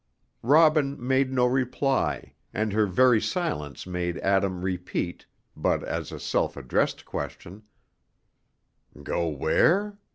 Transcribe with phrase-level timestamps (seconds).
[0.41, 6.57] Robin made no reply, and her very silence made Adam repeat, but as a self
[6.57, 7.61] addressed question,
[9.03, 9.99] "Go where?